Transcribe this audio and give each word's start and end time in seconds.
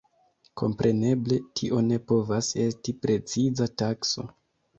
Kompreneble 0.61 1.37
tio 1.61 1.81
ne 1.89 1.99
povas 2.13 2.49
esti 2.65 2.97
preciza 3.05 3.71
takso. 3.85 4.27